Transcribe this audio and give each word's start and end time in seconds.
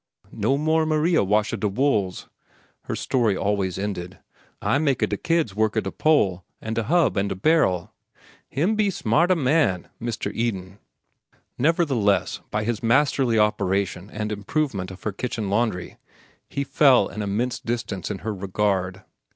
"No 0.33 0.57
more 0.57 0.83
Maria 0.87 1.19
washa 1.19 1.59
da 1.59 1.67
wools," 1.67 2.27
her 2.85 2.95
story 2.95 3.37
always 3.37 3.77
ended. 3.77 4.17
"I 4.59 4.79
maka 4.79 5.05
da 5.05 5.15
kids 5.15 5.53
worka 5.55 5.79
da 5.83 5.91
pole 5.91 6.43
an' 6.59 6.73
da 6.73 6.81
hub 6.81 7.19
an' 7.19 7.27
da 7.27 7.35
barrel. 7.35 7.93
Him 8.49 8.75
da 8.77 8.89
smarta 8.89 9.35
man, 9.37 9.89
Mister 9.99 10.31
Eden." 10.31 10.79
Nevertheless, 11.59 12.41
by 12.49 12.63
his 12.63 12.81
masterly 12.81 13.37
operation 13.37 14.09
and 14.11 14.31
improvement 14.31 14.89
of 14.89 15.03
her 15.03 15.11
kitchen 15.11 15.51
laundry 15.51 15.97
he 16.49 16.63
fell 16.63 17.07
an 17.07 17.21
immense 17.21 17.59
distance 17.59 18.09
in 18.09 18.19
her 18.25 18.33
regard. 18.33 19.03